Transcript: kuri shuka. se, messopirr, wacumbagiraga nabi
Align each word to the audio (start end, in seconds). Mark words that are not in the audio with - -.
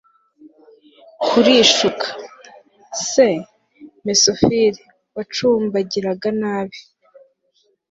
kuri 1.27 1.53
shuka. 1.75 2.07
se, 3.09 3.27
messopirr, 4.05 4.75
wacumbagiraga 5.15 6.29
nabi 6.41 6.79